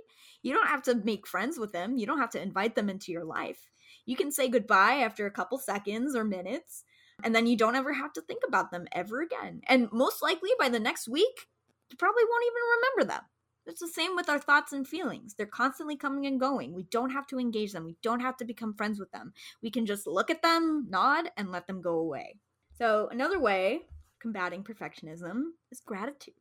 [0.44, 1.98] You don't have to make friends with them.
[1.98, 3.60] You don't have to invite them into your life.
[4.06, 6.84] You can say goodbye after a couple seconds or minutes,
[7.24, 9.62] and then you don't ever have to think about them ever again.
[9.68, 11.48] And most likely by the next week,
[11.90, 13.24] you probably won't even remember them.
[13.68, 15.34] It's the same with our thoughts and feelings.
[15.34, 16.74] They're constantly coming and going.
[16.74, 17.86] We don't have to engage them.
[17.86, 19.34] We don't have to become friends with them.
[19.62, 22.40] We can just look at them, nod, and let them go away.
[22.78, 23.82] So, another way
[24.20, 26.34] combating perfectionism is gratitude.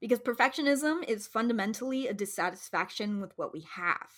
[0.00, 4.10] Because perfectionism is fundamentally a dissatisfaction with what we have.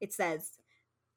[0.00, 0.58] It says,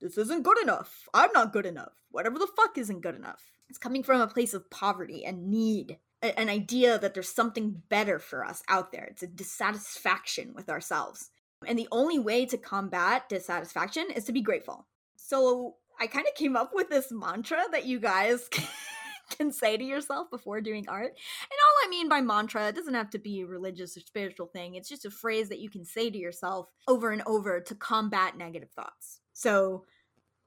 [0.01, 1.07] This isn't good enough.
[1.13, 1.93] I'm not good enough.
[2.11, 3.41] Whatever the fuck isn't good enough.
[3.69, 8.17] It's coming from a place of poverty and need, an idea that there's something better
[8.17, 9.05] for us out there.
[9.05, 11.29] It's a dissatisfaction with ourselves.
[11.67, 14.87] And the only way to combat dissatisfaction is to be grateful.
[15.15, 18.49] So I kind of came up with this mantra that you guys
[19.37, 21.11] can say to yourself before doing art.
[21.11, 24.47] And all I mean by mantra, it doesn't have to be a religious or spiritual
[24.47, 24.75] thing.
[24.75, 28.37] It's just a phrase that you can say to yourself over and over to combat
[28.37, 29.19] negative thoughts.
[29.33, 29.85] So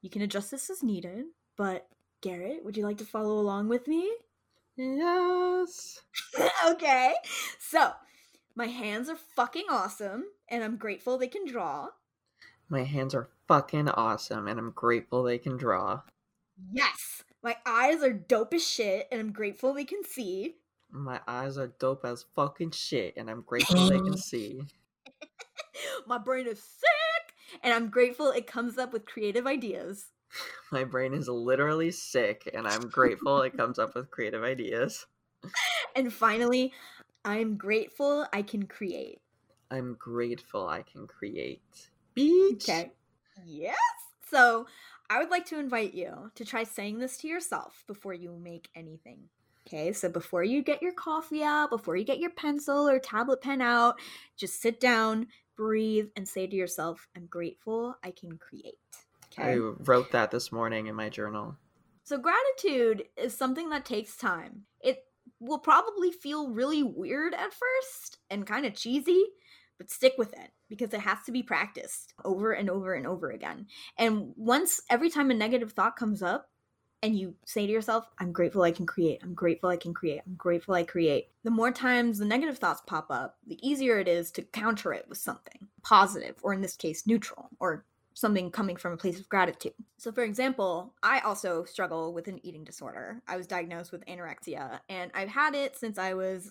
[0.02, 1.24] you can adjust this as needed,
[1.56, 1.86] but
[2.22, 4.10] Garrett, would you like to follow along with me?
[4.76, 6.02] Yes.
[6.68, 7.14] okay.
[7.58, 7.92] So,
[8.54, 11.88] my hands are fucking awesome, and I'm grateful they can draw.
[12.68, 16.02] My hands are fucking awesome, and I'm grateful they can draw.
[16.72, 17.22] Yes.
[17.42, 20.56] My eyes are dope as shit, and I'm grateful they can see.
[20.90, 24.62] My eyes are dope as fucking shit, and I'm grateful they can see.
[26.06, 30.06] My brain is sick, and I'm grateful it comes up with creative ideas.
[30.72, 35.06] My brain is literally sick, and I'm grateful it comes up with creative ideas.
[35.94, 36.72] And finally,
[37.24, 39.20] I'm grateful I can create.
[39.70, 41.90] I'm grateful I can create.
[42.14, 42.68] Beach.
[42.68, 42.92] Okay.
[43.44, 43.76] Yes.
[44.30, 44.66] So,
[45.08, 48.68] I would like to invite you to try saying this to yourself before you make
[48.74, 49.28] anything.
[49.66, 53.40] Okay, so before you get your coffee out, before you get your pencil or tablet
[53.40, 53.96] pen out,
[54.36, 58.74] just sit down, breathe, and say to yourself, I'm grateful I can create.
[59.38, 59.52] Okay.
[59.52, 61.56] I wrote that this morning in my journal.
[62.04, 64.62] So, gratitude is something that takes time.
[64.80, 65.04] It
[65.40, 69.24] will probably feel really weird at first and kind of cheesy,
[69.78, 73.30] but stick with it because it has to be practiced over and over and over
[73.30, 73.66] again.
[73.98, 76.48] And once every time a negative thought comes up,
[77.02, 80.22] and you say to yourself, I'm grateful I can create, I'm grateful I can create,
[80.26, 84.08] I'm grateful I create, the more times the negative thoughts pop up, the easier it
[84.08, 87.84] is to counter it with something positive, or in this case, neutral, or
[88.16, 89.74] something coming from a place of gratitude.
[89.98, 93.22] So, for example, I also struggle with an eating disorder.
[93.28, 96.50] I was diagnosed with anorexia, and I've had it since I was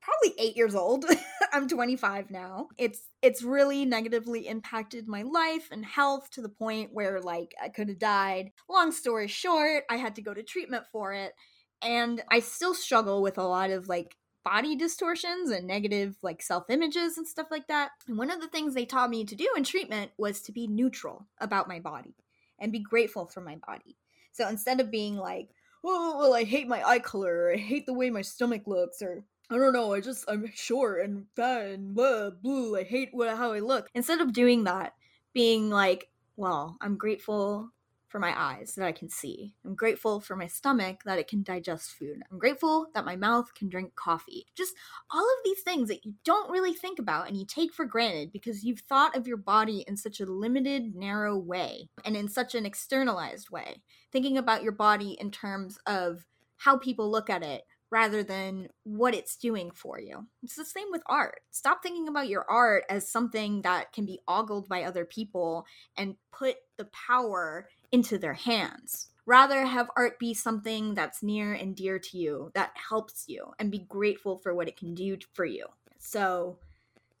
[0.00, 1.04] probably 8 years old.
[1.52, 2.68] I'm 25 now.
[2.78, 7.68] It's it's really negatively impacted my life and health to the point where like I
[7.68, 8.52] could have died.
[8.70, 11.34] Long story short, I had to go to treatment for it
[11.82, 16.64] and I still struggle with a lot of like body distortions and negative like self
[16.68, 17.90] images and stuff like that.
[18.08, 20.66] And one of the things they taught me to do in treatment was to be
[20.66, 22.14] neutral about my body
[22.58, 23.96] and be grateful for my body.
[24.32, 25.50] So instead of being like,
[25.84, 29.02] oh, well, I hate my eye color, or I hate the way my stomach looks,
[29.02, 33.10] or I don't know, I just, I'm short and fat and blah, blue, I hate
[33.12, 33.88] what, how I look.
[33.94, 34.94] Instead of doing that,
[35.34, 37.70] being like, well, I'm grateful
[38.12, 39.54] for my eyes that I can see.
[39.64, 42.22] I'm grateful for my stomach that it can digest food.
[42.30, 44.44] I'm grateful that my mouth can drink coffee.
[44.54, 44.74] Just
[45.10, 48.30] all of these things that you don't really think about and you take for granted
[48.30, 52.54] because you've thought of your body in such a limited, narrow way and in such
[52.54, 53.82] an externalized way.
[54.12, 56.26] Thinking about your body in terms of
[56.58, 60.26] how people look at it rather than what it's doing for you.
[60.42, 61.42] It's the same with art.
[61.50, 66.16] Stop thinking about your art as something that can be ogled by other people and
[66.32, 69.08] put the power into their hands.
[69.26, 73.70] Rather, have art be something that's near and dear to you, that helps you, and
[73.70, 75.66] be grateful for what it can do for you.
[75.98, 76.56] So,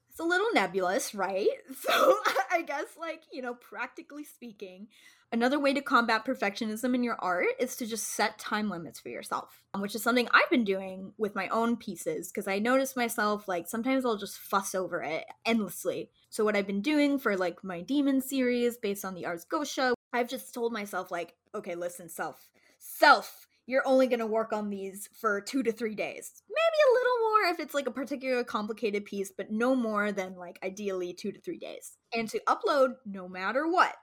[0.08, 1.48] it's a little nebulous, right?
[1.80, 2.16] So,
[2.50, 4.88] I guess, like, you know, practically speaking,
[5.34, 9.08] Another way to combat perfectionism in your art is to just set time limits for
[9.08, 13.48] yourself, which is something I've been doing with my own pieces because I notice myself
[13.48, 16.10] like sometimes I'll just fuss over it endlessly.
[16.28, 19.94] So what I've been doing for like my demon series based on the Ars Goetia,
[20.12, 24.68] I've just told myself like, okay, listen, self, self, you're only going to work on
[24.68, 26.42] these for 2 to 3 days.
[26.50, 30.36] Maybe a little more if it's like a particular complicated piece, but no more than
[30.36, 31.96] like ideally 2 to 3 days.
[32.12, 33.94] And to upload no matter what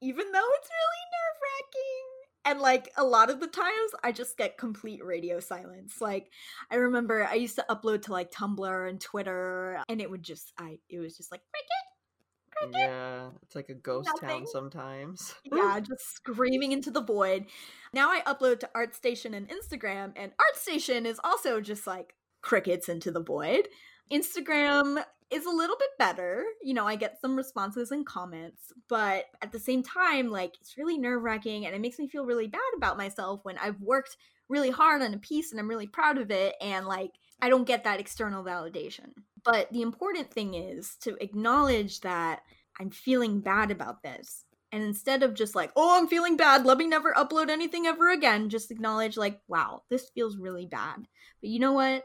[0.00, 2.04] even though it's really nerve wracking.
[2.44, 6.00] And like a lot of the times, I just get complete radio silence.
[6.00, 6.30] Like
[6.70, 10.52] I remember I used to upload to like Tumblr and Twitter, and it would just
[10.58, 12.90] I it was just like cricket, cricket.
[12.90, 14.28] Yeah, it's like a ghost Nothing.
[14.38, 15.34] town sometimes.
[15.44, 17.46] yeah, just screaming into the void.
[17.92, 23.10] Now I upload to ArtStation and Instagram, and ArtStation is also just like crickets into
[23.10, 23.68] the void.
[24.12, 26.44] Instagram is a little bit better.
[26.62, 30.78] You know, I get some responses and comments, but at the same time, like it's
[30.78, 34.16] really nerve wracking and it makes me feel really bad about myself when I've worked
[34.48, 37.10] really hard on a piece and I'm really proud of it and like
[37.42, 39.12] I don't get that external validation.
[39.44, 42.40] But the important thing is to acknowledge that
[42.80, 44.44] I'm feeling bad about this.
[44.72, 48.10] And instead of just like, oh, I'm feeling bad, let me never upload anything ever
[48.10, 51.06] again, just acknowledge, like, wow, this feels really bad.
[51.40, 52.04] But you know what?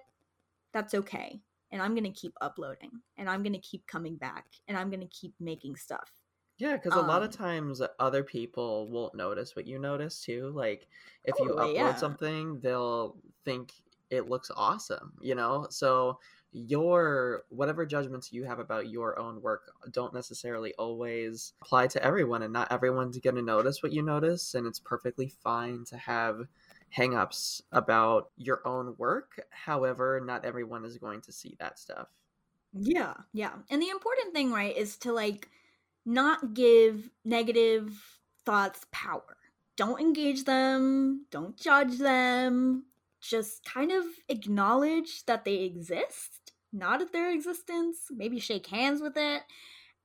[0.71, 1.41] That's okay
[1.73, 4.89] and I'm going to keep uploading and I'm going to keep coming back and I'm
[4.89, 6.09] going to keep making stuff.
[6.59, 10.21] Yeah, because um, a lot of um times other people won't notice what you notice
[10.21, 10.53] too.
[10.55, 10.87] Like
[11.25, 11.95] if totally, you upload yeah.
[11.95, 13.73] something, they'll think
[14.11, 15.65] it looks awesome, you know?
[15.71, 16.19] So
[16.51, 22.43] your whatever judgments you have about your own work don't necessarily always apply to everyone
[22.43, 26.45] and not everyone's going to notice what you notice and it's perfectly fine to have
[26.97, 29.41] hangups about your own work.
[29.49, 32.07] However, not everyone is going to see that stuff.
[32.73, 33.53] Yeah, yeah.
[33.69, 35.49] And the important thing, right, is to like
[36.05, 39.37] not give negative thoughts power.
[39.75, 42.85] Don't engage them, don't judge them.
[43.21, 49.13] Just kind of acknowledge that they exist, nod at their existence, maybe shake hands with
[49.15, 49.43] it,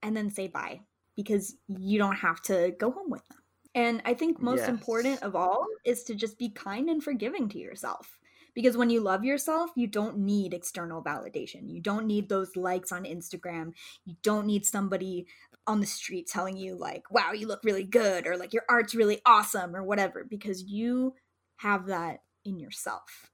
[0.03, 0.81] and then say bye
[1.17, 3.39] because you don't have to go home with them.
[3.75, 4.69] And I think most yes.
[4.69, 8.19] important of all is to just be kind and forgiving to yourself.
[8.55, 11.71] Because when you love yourself, you don't need external validation.
[11.71, 13.73] You don't need those likes on Instagram.
[14.05, 15.27] You don't need somebody
[15.67, 18.95] on the street telling you, like, wow, you look really good, or like your art's
[18.95, 21.15] really awesome, or whatever, because you
[21.57, 23.31] have that in yourself.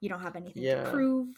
[0.00, 0.84] You don't have anything yeah.
[0.84, 1.28] to prove.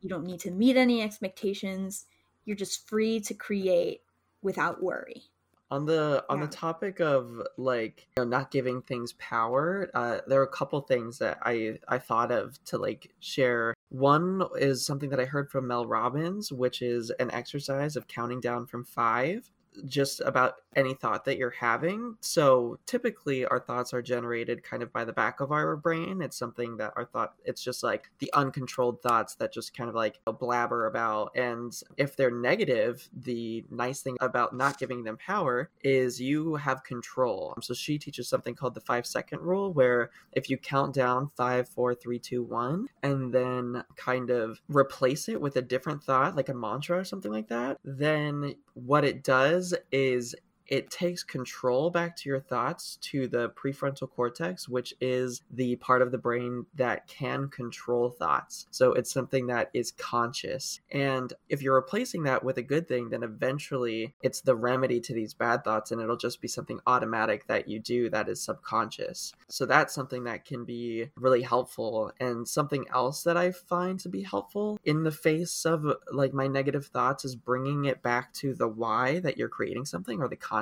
[0.00, 2.06] You don't need to meet any expectations.
[2.44, 4.00] You're just free to create
[4.42, 5.22] without worry.
[5.70, 6.46] On the on Yeah.
[6.46, 10.80] the topic of like you know, not giving things power, uh, there are a couple
[10.80, 13.74] things that I I thought of to like share.
[13.90, 18.40] One is something that I heard from Mel Robbins, which is an exercise of counting
[18.40, 19.50] down from five,
[19.84, 22.16] just about any thought that you're having.
[22.20, 26.22] So typically, our thoughts are generated kind of by the back of our brain.
[26.22, 29.96] It's something that our thought, it's just like the uncontrolled thoughts that just kind of
[29.96, 31.36] like blabber about.
[31.36, 36.84] And if they're negative, the nice thing about not giving them power is you have
[36.84, 37.54] control.
[37.60, 41.68] So she teaches something called the five second rule, where if you count down five,
[41.68, 46.48] four, three, two, one, and then kind of replace it with a different thought, like
[46.48, 50.36] a mantra or something like that, then what it does is
[50.68, 56.02] it takes control back to your thoughts to the prefrontal cortex, which is the part
[56.02, 58.66] of the brain that can control thoughts.
[58.70, 60.80] So it's something that is conscious.
[60.92, 65.14] And if you're replacing that with a good thing, then eventually it's the remedy to
[65.14, 69.32] these bad thoughts and it'll just be something automatic that you do that is subconscious.
[69.48, 72.12] So that's something that can be really helpful.
[72.20, 76.46] And something else that I find to be helpful in the face of like my
[76.46, 80.36] negative thoughts is bringing it back to the why that you're creating something or the
[80.36, 80.57] concept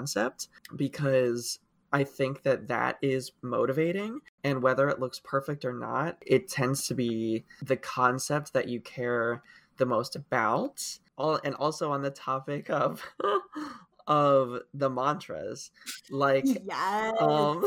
[0.75, 1.59] because
[1.93, 4.21] I think that that is motivating.
[4.45, 8.81] And whether it looks perfect or not, it tends to be the concept that you
[8.81, 9.43] care
[9.77, 10.83] the most about.
[11.17, 13.03] All and also on the topic of
[14.07, 15.71] of the mantras,
[16.11, 17.15] like Yes.
[17.21, 17.65] um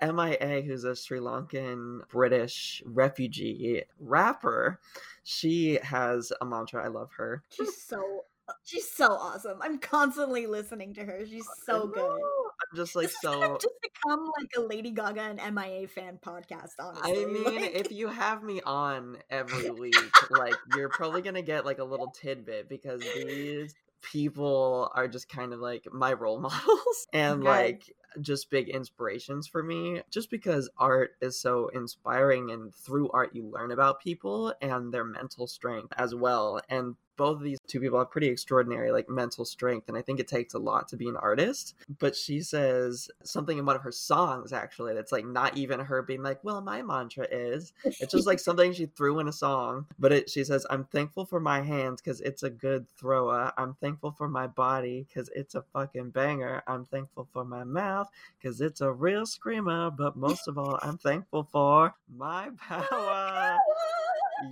[0.00, 4.80] MIA, who's a Sri Lankan British refugee rapper,
[5.22, 6.84] she has a mantra.
[6.84, 7.42] I love her.
[7.50, 8.24] she's so
[8.64, 9.58] she's so awesome.
[9.62, 11.24] I'm constantly listening to her.
[11.26, 12.10] She's so good.
[12.10, 16.72] I'm just like this so just become like a Lady Gaga and MIA fan podcast,
[16.78, 17.22] honestly.
[17.22, 19.96] I mean, Like- if you have me on every week,
[20.30, 25.52] like you're probably gonna get like a little tidbit because these people are just kind
[25.52, 27.84] of like my role models and like
[28.20, 33.44] just big inspirations for me just because art is so inspiring and through art you
[33.46, 37.98] learn about people and their mental strength as well and both of these two people
[37.98, 41.08] have pretty extraordinary like mental strength and i think it takes a lot to be
[41.08, 45.56] an artist but she says something in one of her songs actually that's like not
[45.56, 49.28] even her being like well my mantra is it's just like something she threw in
[49.28, 52.86] a song but it she says i'm thankful for my hands because it's a good
[52.96, 57.64] thrower i'm thankful for my body because it's a fucking banger i'm thankful for my
[57.64, 58.08] mouth
[58.40, 63.58] because it's a real screamer but most of all i'm thankful for my power.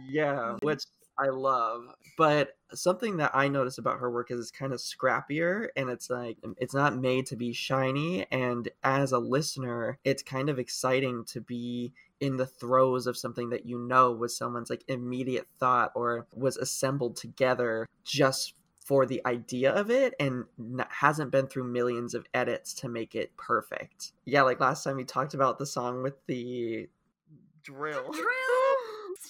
[0.08, 0.84] Yeah which
[1.18, 1.84] i love
[2.16, 6.10] but something that i notice about her work is it's kind of scrappier and it's
[6.10, 10.58] like um, it's not made to be shiny and as a listener it's kind of
[10.58, 15.46] exciting to be in the throes of something that you know was someone's like immediate
[15.58, 18.54] thought or was assembled together just
[18.90, 23.14] for the idea of it and n- hasn't been through millions of edits to make
[23.14, 24.10] it perfect.
[24.24, 26.88] Yeah, like last time we talked about the song with the
[27.62, 28.10] drill.
[28.10, 28.26] drill.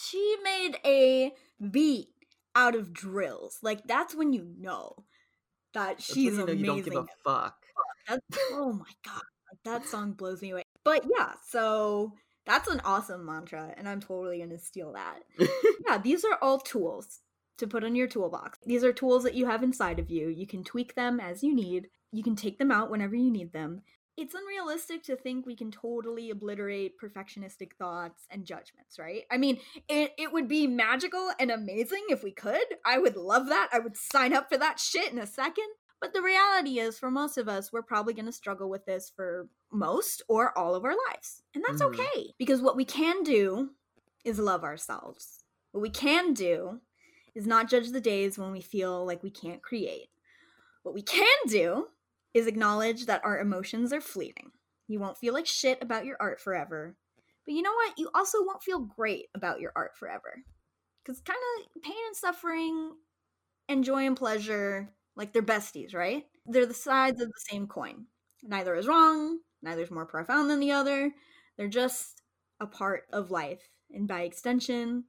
[0.03, 1.35] She made a
[1.71, 2.09] beat
[2.55, 3.59] out of drills.
[3.63, 4.95] Like that's when you know
[5.75, 6.59] that she's you know amazing.
[6.59, 7.57] you don't give a fuck.
[8.09, 9.23] That's, oh my god,
[9.65, 10.65] that song blows me away.
[10.85, 12.13] But yeah, so
[12.47, 15.21] that's an awesome mantra, and I'm totally gonna steal that.
[15.87, 17.21] yeah, these are all tools
[17.59, 18.59] to put in your toolbox.
[18.65, 20.29] These are tools that you have inside of you.
[20.29, 21.89] You can tweak them as you need.
[22.11, 23.83] You can take them out whenever you need them.
[24.21, 29.23] It's unrealistic to think we can totally obliterate perfectionistic thoughts and judgments, right?
[29.31, 32.65] I mean, it, it would be magical and amazing if we could.
[32.85, 33.71] I would love that.
[33.73, 35.69] I would sign up for that shit in a second.
[36.01, 39.11] But the reality is, for most of us, we're probably going to struggle with this
[39.15, 41.43] for most or all of our lives.
[41.55, 41.89] And that's Mhm.
[41.89, 42.35] okay.
[42.39, 43.71] Because what we can do
[44.25, 45.45] is love ourselves.
[45.73, 46.81] What we can do
[47.35, 50.11] is not judge the days when we feel like we can't create.
[50.83, 51.89] What we can do
[52.35, 54.53] is acknowledge that our emotions are fleeting.
[54.89, 56.97] You won't feel like shit about your art forever.
[57.45, 57.99] But you know what?
[57.99, 60.43] You also won't feel great about your art forever.
[61.03, 62.93] Because kind of pain and suffering
[63.69, 66.25] and joy and pleasure, like they're besties, right?
[66.47, 68.07] They're the sides of the same coin.
[68.43, 71.13] Neither is wrong, neither is more profound than the other.
[71.57, 72.23] They're just
[72.59, 73.69] a part of life.
[73.91, 75.05] And by extension,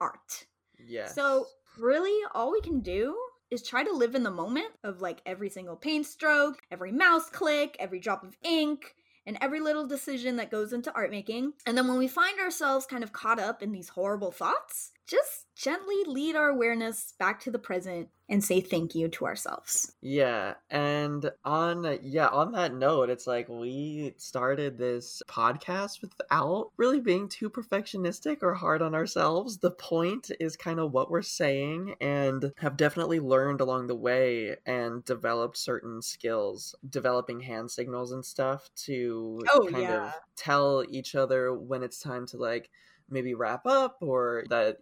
[0.00, 0.46] art.
[0.78, 1.14] Yes.
[1.14, 1.46] So,
[1.78, 3.16] really, all we can do
[3.50, 7.30] is try to live in the moment of like every single paint stroke, every mouse
[7.30, 8.94] click, every drop of ink,
[9.26, 11.52] and every little decision that goes into art making.
[11.66, 15.46] And then when we find ourselves kind of caught up in these horrible thoughts, just
[15.56, 19.94] gently lead our awareness back to the present and say thank you to ourselves.
[20.00, 27.00] Yeah, and on yeah, on that note, it's like we started this podcast without really
[27.00, 29.58] being too perfectionistic or hard on ourselves.
[29.58, 34.56] The point is kind of what we're saying and have definitely learned along the way
[34.64, 40.06] and developed certain skills, developing hand signals and stuff to Oh, kind yeah.
[40.08, 42.70] of tell each other when it's time to like
[43.10, 44.78] maybe wrap up or that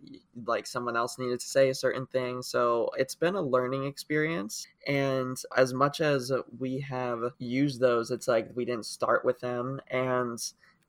[0.47, 2.43] like someone else needed to say a certain thing.
[2.43, 4.67] So it's been a learning experience.
[4.87, 9.81] And as much as we have used those, it's like we didn't start with them.
[9.91, 10.43] And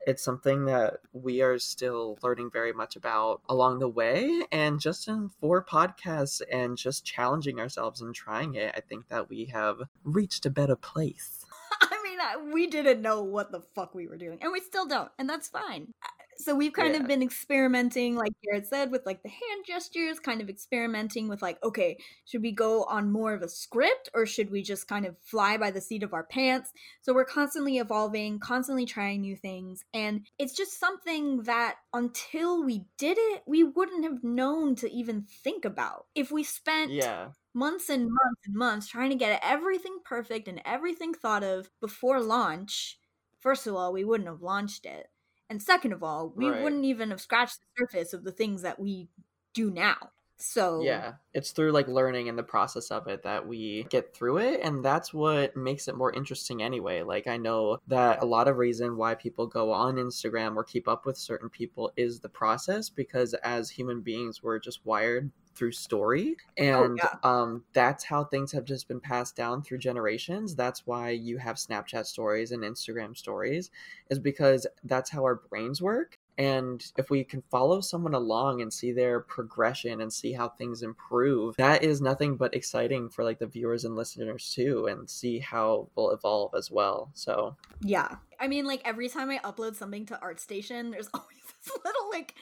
[0.06, 4.44] it's something that we are still learning very much about along the way.
[4.52, 9.30] And just in four podcasts and just challenging ourselves and trying it, I think that
[9.30, 11.46] we have reached a better place.
[11.82, 15.12] I mean, we didn't know what the fuck we were doing, and we still don't,
[15.18, 15.94] and that's fine.
[16.38, 16.96] So we've kind Yeah.
[16.96, 21.42] of been experimenting, like Garrett said, with like the hand gestures, kind of experimenting with
[21.42, 25.06] like, okay, should we go on more of a script or should we just kind
[25.06, 26.72] of fly by the seat of our pants?
[27.02, 32.86] So we're constantly evolving, constantly trying new things, and it's just something that until we
[32.98, 36.08] did it, we wouldn't have known to even think about.
[36.16, 37.34] If we spent Yeah.
[37.54, 42.20] months and months and months trying to get everything perfect and everything thought of before
[42.22, 43.00] launch,
[43.40, 45.08] first of all, we wouldn't have launched it.
[45.50, 46.54] And second of all, we Right.
[46.54, 49.10] wouldn't even have scratched the surface of the things that we
[49.54, 50.13] do now.
[50.38, 54.38] So, Yeah, it's through like learning and the process of it that we get through
[54.38, 57.02] it and that's what makes it more interesting anyway.
[57.02, 60.88] Like I know that a lot of reason why people go on Instagram or keep
[60.88, 65.72] up with certain people is the process because as human beings we're just wired through
[65.72, 67.16] story and yeah.
[67.24, 70.56] um that's how things have just been passed down through generations.
[70.56, 73.70] That's why you have Snapchat stories and Instagram stories
[74.10, 78.74] is because that's how our brains work and if we can follow someone along and
[78.74, 83.40] see their progression and see how things improve, that is nothing but exciting for like
[83.40, 87.12] the viewers and listeners too, and see how we'll evolve as well.
[87.14, 88.16] So yeah.
[88.40, 92.36] I mean, like every time I upload something to ArtStation, there's always this little like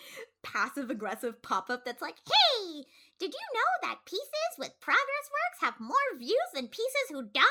[0.43, 2.83] passive aggressive pop up that's like, Hey,
[3.19, 7.45] did you know that pieces with progress works have more views than pieces who don't?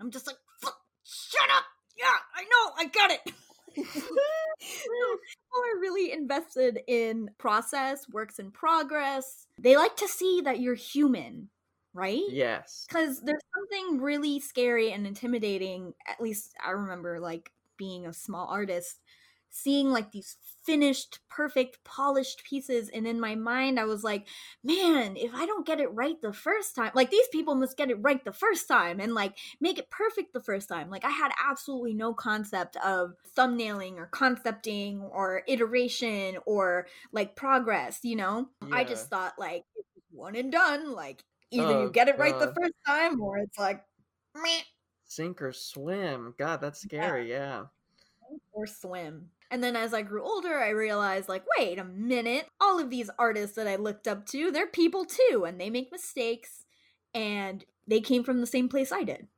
[0.00, 0.36] I'm just like,
[1.06, 1.64] shut up.
[1.96, 3.32] Yeah, I know, I got it.
[4.66, 9.46] People are really invested in process, works in progress.
[9.58, 11.48] They like to see that you're human,
[11.94, 12.22] right?
[12.28, 15.94] yes, Because there's something really scary and intimidating.
[16.06, 19.00] At least I remember, like, being a small artist,
[19.62, 22.88] seeing like these finished, perfect, polished pieces.
[22.88, 24.26] And in my mind, I was like,
[24.64, 27.90] man, if I don't get it right the first time, like, these people must get
[27.90, 30.90] it right the first time and like make it perfect the first time.
[30.90, 38.00] Like, I had absolutely no concept of thumbnailing or concepting or iteration or like progress,
[38.02, 38.48] you know?
[38.72, 39.64] I just thought, like,
[40.10, 40.92] one and done.
[40.92, 43.84] Like, either you Oh, get it right the first time or it's like,
[44.34, 44.62] meh,
[45.04, 46.34] sink or swim.
[46.38, 47.30] God, that's scary.
[47.30, 47.66] Yeah.
[48.52, 49.30] or swim.
[49.50, 53.10] And then as I grew older, I realized, like, wait a minute, all of these
[53.18, 56.64] artists that I looked up to, they're people too, and they make mistakes,
[57.14, 59.28] and they came from the same place I did.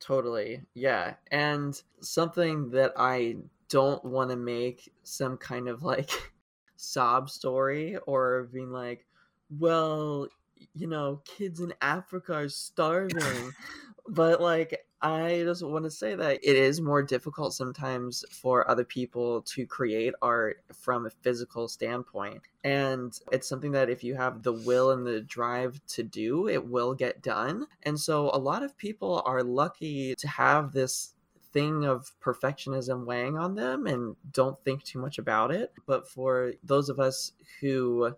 [0.00, 0.62] Totally.
[0.74, 1.14] Yeah.
[1.30, 3.36] And something that I
[3.68, 6.10] don't want to make some kind of like
[6.76, 9.06] sob story or being like,
[9.48, 10.26] well,
[10.74, 13.52] you know, kids in Africa are starving.
[14.08, 18.84] but like, I just want to say that it is more difficult sometimes for other
[18.84, 22.40] people to create art from a physical standpoint.
[22.62, 26.64] And it's something that if you have the will and the drive to do, it
[26.64, 27.66] will get done.
[27.82, 31.14] And so a lot of people are lucky to have this
[31.52, 35.72] thing of perfectionism weighing on them and don't think too much about it.
[35.84, 38.14] But for those of us who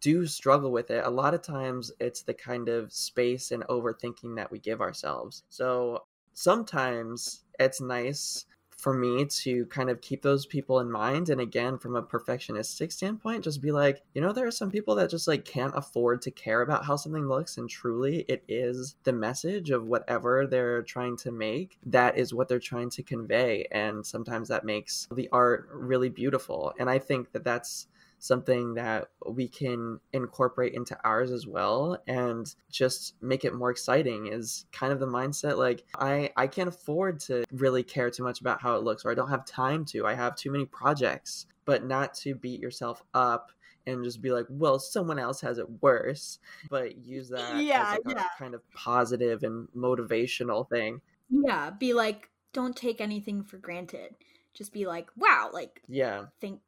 [0.00, 4.36] do struggle with it, a lot of times it's the kind of space and overthinking
[4.36, 5.42] that we give ourselves.
[5.48, 8.46] So sometimes it's nice
[8.82, 12.90] for me to kind of keep those people in mind and again from a perfectionistic
[12.90, 16.20] standpoint just be like you know there are some people that just like can't afford
[16.20, 20.82] to care about how something looks and truly it is the message of whatever they're
[20.82, 25.28] trying to make that is what they're trying to convey and sometimes that makes the
[25.30, 27.86] art really beautiful and i think that that's
[28.22, 34.28] something that we can incorporate into ours as well and just make it more exciting
[34.28, 38.40] is kind of the mindset like i i can't afford to really care too much
[38.40, 41.46] about how it looks or i don't have time to i have too many projects
[41.64, 43.50] but not to beat yourself up
[43.88, 46.38] and just be like well someone else has it worse
[46.70, 48.24] but use that Yeah, as like yeah.
[48.24, 51.00] a kind of positive and motivational thing
[51.30, 54.14] Yeah, be like, don't take anything for granted.
[54.54, 56.60] Just be like, wow, like, yeah thank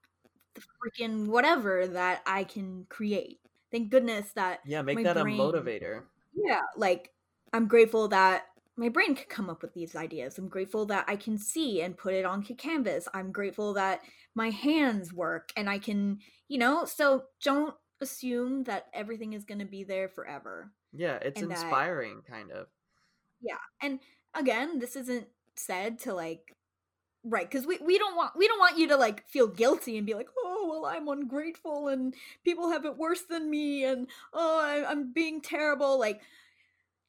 [0.54, 3.40] the freaking whatever that I can create.
[3.70, 6.04] Thank goodness that Yeah, make that brain- a motivator.
[6.34, 7.12] yeah, like
[7.52, 8.46] I'm grateful that
[8.76, 10.36] my brain can come up with these ideas.
[10.38, 13.06] I'm grateful that I can see and put it onto canvas.
[13.14, 14.02] I'm grateful that
[14.34, 19.60] my hands work and I can, you know, so don't assume that everything is going
[19.60, 20.72] to be there forever.
[20.92, 22.66] Yeah, it's And that- inspiring, kind of.
[23.40, 23.58] Yeah.
[23.80, 24.00] And
[24.34, 26.56] again, this isn't said to like
[27.24, 30.06] right because we, we don't want we don't want you to like feel guilty and
[30.06, 32.14] be like oh well i'm ungrateful and
[32.44, 36.20] people have it worse than me and oh I, i'm being terrible like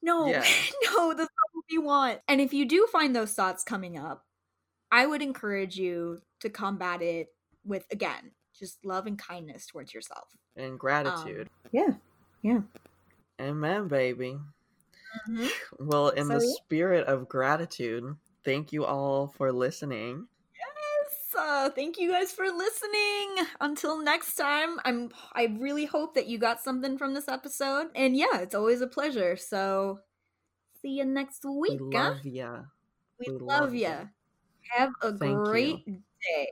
[0.01, 0.39] no Yeah.
[0.93, 4.25] no that's not what we want and if you do find those thoughts coming up
[4.91, 7.27] i would encourage you to combat it
[7.65, 11.49] with again just love and kindness towards yourself And um, gratitude.
[11.71, 11.93] yeah
[12.41, 12.59] yeah
[13.41, 14.37] Amen, baby.
[15.29, 15.47] Mm-hmm.
[15.87, 16.53] Well, in the yeah.
[16.63, 18.15] spirit of gratitude,
[18.45, 20.27] thank you all for listening.
[20.55, 23.45] Yes, uh, thank you guys for listening.
[23.59, 27.87] Until next time, I'm I really hope that you got something from this episode.
[27.95, 29.35] And yeah, it's always a pleasure.
[29.35, 29.99] So
[30.81, 31.81] see you next week.
[31.81, 32.11] we huh?
[32.11, 32.61] love ya.
[33.19, 33.89] we we love love ya.
[33.89, 34.05] ya.
[34.71, 35.43] Have a Thank you.
[35.43, 36.49] great day.